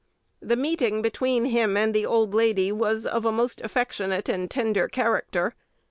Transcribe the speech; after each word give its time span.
The 0.41 0.55
meeting 0.55 1.03
between 1.03 1.45
him 1.45 1.77
and 1.77 1.93
the 1.93 2.07
old 2.07 2.33
lady 2.33 2.71
was 2.71 3.05
of 3.05 3.23
a 3.23 3.31
most 3.31 3.61
affectionate 3.61 4.29
and 4.29 4.49
tender 4.49 4.87
character. 4.87 5.53